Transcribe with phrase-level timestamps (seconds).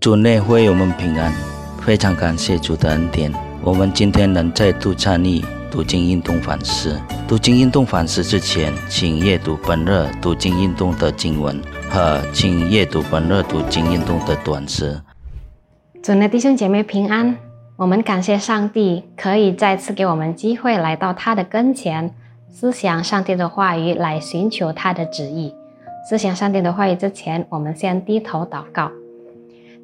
[0.00, 1.32] 主内会我们平安，
[1.82, 3.32] 非常感谢主的恩典。
[3.64, 6.96] 我们今天能再度参与读经运动反思。
[7.26, 15.00] 读经运动反思之前，请阅读本日读经运动的经文和请阅读本日读经运动的短诗。
[16.00, 17.36] 主内弟兄姐妹平安，
[17.74, 22.14] 我们感谢上帝可以再次给我们机会来到他的跟前，
[22.48, 25.52] 思想上帝的话语，来寻求他的旨意。
[26.08, 28.92] 思想上帝的话语之前，我们先低头祷告。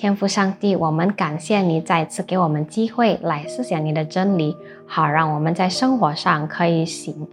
[0.00, 7.26] 天父上帝，我们感谢你再次给我们机会来思想你的真理，好让我们在生活上可以行，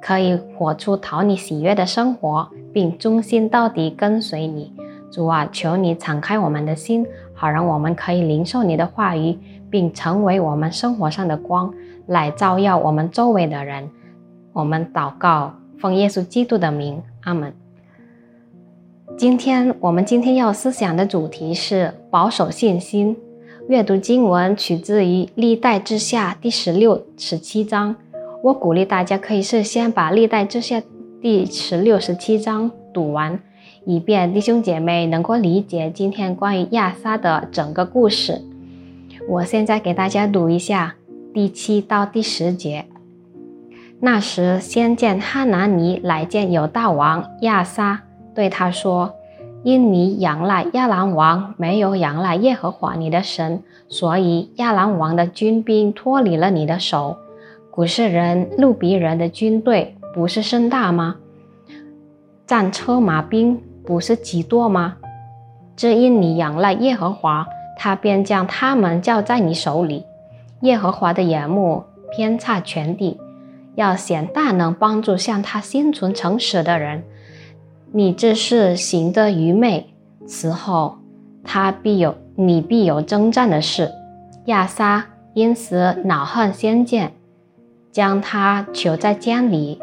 [0.00, 4.72] 可以活出讨你喜悦的生活，并忠心到底跟随你。
[5.12, 11.70] 主啊，求你敞开我们的心，好让我们可以领受你的话语，并成为我们生活上的光，
[12.06, 13.90] 来照耀我们周围的人。
[14.54, 17.52] 我们祷告，奉耶稣基督的名，阿门。
[19.16, 23.16] 今天我们今天要思想的主题是保守信心。
[23.66, 27.96] 阅读经文取自于历代之下第十六、十七章。
[28.42, 30.82] 我鼓励大家可以是先把历代之下
[31.22, 33.40] 第十六、十七章读完，
[33.86, 38.42] 以便弟兄姐妹能够理解今天关于亚撒的整个故事。
[39.30, 40.94] 我现在给大家读一下
[41.32, 42.84] 第七到第十节。
[43.98, 48.02] 那时，先见哈拿尼来见犹大王亚撒。
[48.36, 49.14] 对他说
[49.64, 57.16] ：“因你仰赖亚兰王，没有仰赖耶和华你的神，所以亚兰王的军兵脱离了你的手。
[57.70, 61.16] 古世人、路比人的军队不是甚大吗？
[62.46, 64.98] 战车马兵不是极多吗？
[65.74, 67.46] 只因你仰赖耶和华，
[67.78, 70.04] 他便将他们交在你手里。
[70.60, 73.18] 耶和华的眼目偏差全地，
[73.76, 77.02] 要显大能帮助向他心存诚实的人。”
[77.96, 79.86] 你这是行得愚昧，
[80.26, 80.98] 此后
[81.42, 83.90] 他必有你必有征战的事。
[84.44, 87.14] 亚撒因此恼恨先见，
[87.90, 89.80] 将他囚在监里。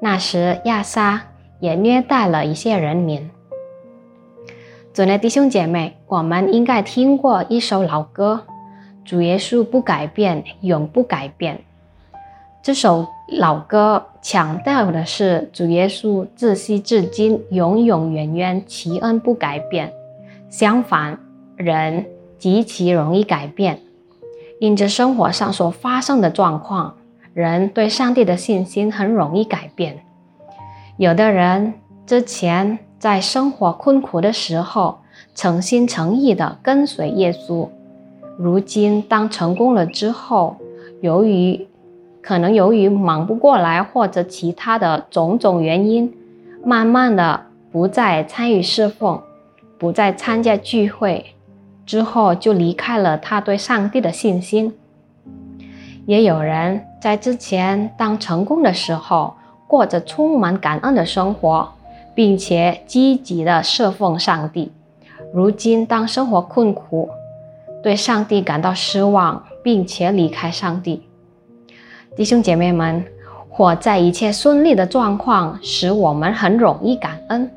[0.00, 1.24] 那时亚撒
[1.60, 3.30] 也虐待了一些人民。
[4.94, 8.46] 主内弟兄姐妹，我们应该听过一首老歌：
[9.04, 11.62] 主耶稣不改变，永不改变。
[12.62, 19.92] 这首老歌强调的是主耶稣自昔至今永永远远其恩不改变。
[20.48, 21.18] 相反，
[21.56, 22.06] 人
[22.38, 23.80] 极其容易改变，
[24.60, 26.94] 因着生活上所发生的状况，
[27.34, 30.04] 人对上帝的信心很容易改变。
[30.98, 31.74] 有的人
[32.06, 35.00] 之前在生活困苦的时候，
[35.34, 37.68] 诚心诚意地跟随耶稣，
[38.38, 40.56] 如今当成功了之后，
[41.00, 41.66] 由于
[42.22, 46.14] 可能由于忙不过来，或者其他的种种原因，
[46.64, 49.20] 慢慢的不再参与侍奉，
[49.76, 51.34] 不再参加聚会，
[51.84, 54.72] 之后就离开了他对上帝的信心。
[56.06, 59.34] 也有人在之前当成功的时候，
[59.66, 61.72] 过着充满感恩的生活，
[62.14, 64.70] 并且积极的侍奉上帝。
[65.34, 67.08] 如今当生活困苦，
[67.82, 71.02] 对上帝感到失望，并且离开上帝。
[72.14, 73.02] 弟兄姐妹们，
[73.48, 77.50] 活在一切顺利的状况，使我们很容易感恩，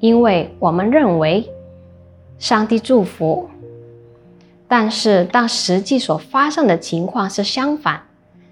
[0.00, 1.48] 因为我们认为
[2.36, 3.48] 上帝祝福。
[4.66, 8.00] 但是，当实际所发生的情况是相反，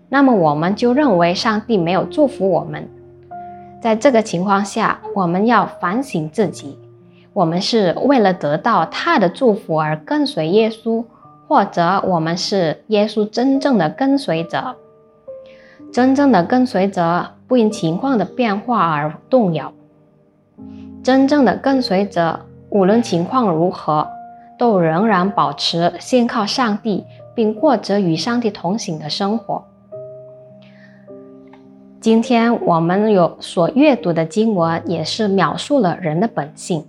[0.08, 2.88] 那么我们就认为上帝没有祝福我们。
[3.80, 6.78] 在这个情况下，我们要反省自己：
[7.32, 11.04] 我们是为了得到他的祝福而跟随耶稣，
[11.48, 14.76] 或者我们是耶稣真正的跟随者？
[15.90, 19.72] 真正的跟随者不因情况的变化而动摇。
[21.02, 22.38] 真正的跟随者
[22.70, 24.06] 无论情况如何，
[24.58, 27.04] 都仍然保持信靠上帝，
[27.34, 29.64] 并过着与上帝同行的生活。
[32.00, 36.84] 今天我们有所阅读的经文，也是描述了人的本性，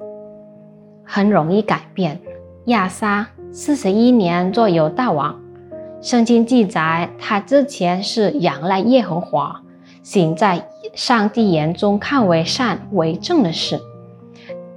[1.03, 2.19] 很容易改变。
[2.65, 5.42] 亚撒四十一年做犹大王。
[6.03, 9.61] 圣经记载，他之前是仰赖耶和华，
[10.03, 13.79] 行在上帝眼中看为善为正的事。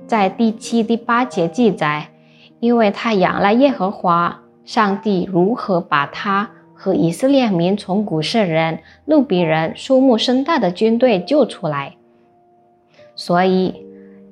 [0.06, 2.10] 在第七、第八节记载，
[2.60, 11.96] 因为他仰赖耶和华，上帝如何把他和以色列民从古世人、路比人数目甚大的军队救出来，
[13.16, 13.84] 所以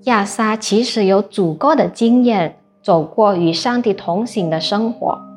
[0.05, 5.34] 亚撒其实有足够的经验，走过与上帝同行的生活。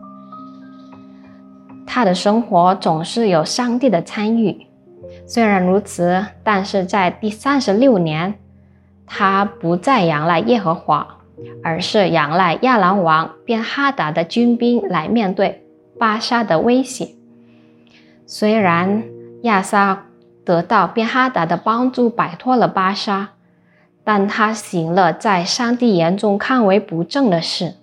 [1.98, 4.68] 他的生活总是有上帝的参与。
[5.26, 8.36] 虽然如此，但是在第三十六年，
[9.08, 11.18] 他不再仰赖耶和华，
[11.64, 15.66] 而是仰赖亚兰王便哈达的军兵来面对
[15.98, 17.16] 巴沙的威胁。
[18.28, 19.04] 虽然
[19.42, 20.06] 亚撒
[20.46, 23.30] 得到便哈达的帮助，摆脱了巴沙，
[24.04, 27.74] 但他行了在上帝眼中看为不正的事。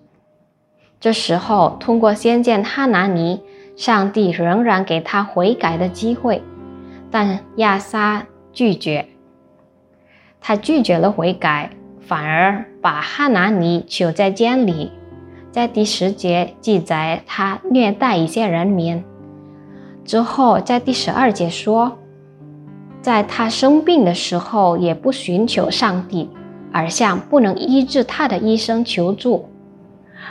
[1.01, 3.43] 这时候，通过先见哈拿尼，
[3.77, 6.43] 上帝仍然给他悔改的机会，
[7.11, 9.07] 但亚撒拒绝。
[10.41, 11.71] 他拒绝了悔改。
[12.07, 14.93] 反而把哈拿尼囚在监里，
[15.51, 19.03] 在第十节记载他虐待一些人民。
[20.05, 21.97] 之后在第十二节说，
[23.01, 26.29] 在他生病的时候也不寻求上帝，
[26.71, 29.49] 而向不能医治他的医生求助。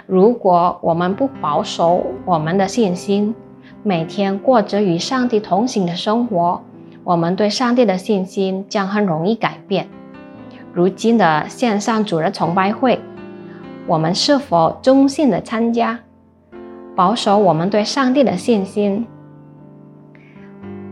[0.06, 3.34] 如果我们不保守我们的信心，
[3.82, 6.62] 每天过着与上帝同行的生活，
[7.04, 9.88] 我们对上帝的信心将很容易改变。
[10.74, 13.00] 如今的线上主日崇拜会，
[13.86, 16.00] 我们是否忠心的参加，
[16.96, 19.06] 保守我们对上帝的信心？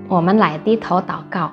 [0.07, 1.51] 我们来低头祷告，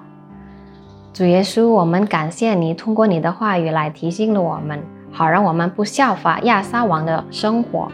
[1.13, 4.83] 主耶稣，我们感谢你通过你的话语来提醒了我们，
[5.13, 7.91] 好让我们不效法亚撒王的生活。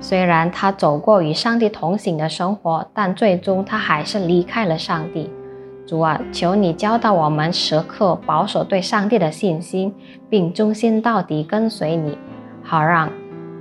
[0.00, 5.30] 虽然他走过与上帝同行的生活，但最终他还是离开了上帝。
[5.86, 9.94] 主啊，求你教导我们时刻保守对上帝的信心，
[10.28, 12.18] 并忠心到底跟随你，
[12.62, 13.08] 好让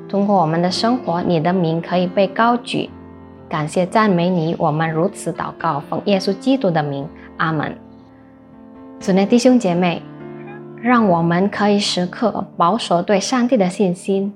[0.09, 2.89] 通过我们的生活，你的名可以被高举。
[3.47, 7.77] 感谢赞美你，我们如此祷告，奉耶稣基督的名，阿门。
[8.99, 10.01] 主内弟兄姐妹，
[10.81, 14.33] 让我们可以时刻保守对上帝的信心，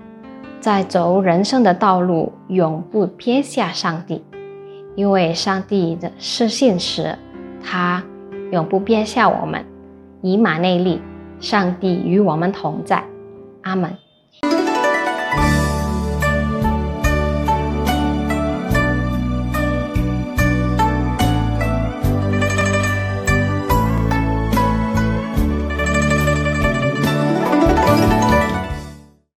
[0.59, 4.23] 在走人生的道路，永不撇下上帝，
[4.95, 7.17] 因为上帝的是信时。
[7.63, 8.03] 他
[8.51, 9.63] 永不撇下我们，
[10.21, 11.01] 以马内利，
[11.39, 13.03] 上帝与我们同在，
[13.61, 13.95] 阿门。